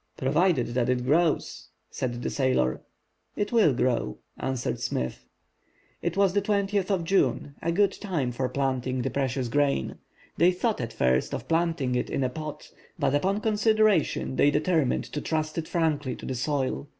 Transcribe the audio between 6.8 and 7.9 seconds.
of June, a